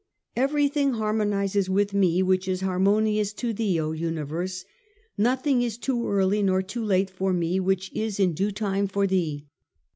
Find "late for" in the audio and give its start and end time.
6.83-7.31